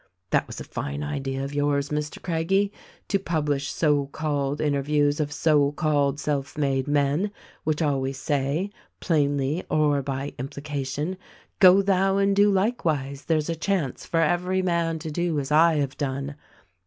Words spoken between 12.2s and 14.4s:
do likewise; there's a chance for